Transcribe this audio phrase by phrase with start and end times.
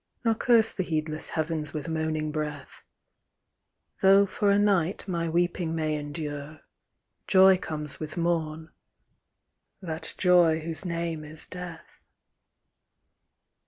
[0.25, 2.81] Nor curse the heedless heavens with moaning breath:
[4.01, 6.61] Though for a night my weeping may endure,
[7.27, 8.71] Joy comes with morn
[9.79, 11.99] that joy whose name is Death.